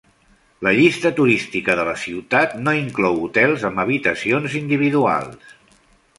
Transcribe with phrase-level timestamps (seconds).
[0.67, 5.55] La llista turística de la ciutat no inclou hotels amb habitacions individuals.